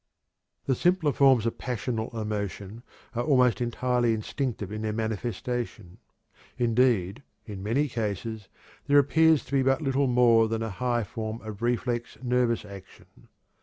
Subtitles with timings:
[0.65, 2.81] The simpler forms of passional emotion
[3.13, 5.99] are almost entirely instinctive in their manifestation.
[6.57, 8.49] Indeed, in many cases,
[8.87, 13.27] there appears to be but little more than a high form of reflex nervous action.